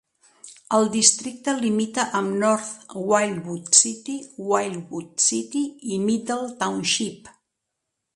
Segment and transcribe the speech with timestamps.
[0.75, 4.15] El districte limita amb North Wildwood City,
[4.53, 5.63] Wildwood City
[5.95, 7.31] i Middle Township.